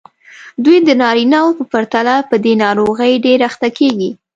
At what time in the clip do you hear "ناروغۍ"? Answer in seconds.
2.63-3.13